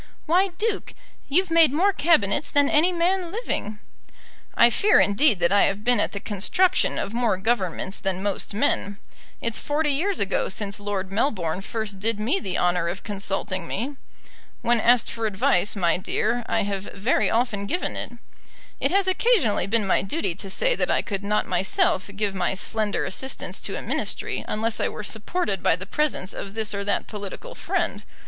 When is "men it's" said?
8.55-9.59